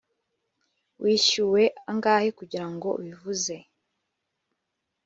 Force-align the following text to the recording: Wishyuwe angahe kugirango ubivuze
Wishyuwe 1.01 1.63
angahe 1.91 2.29
kugirango 2.39 2.87
ubivuze 2.99 3.55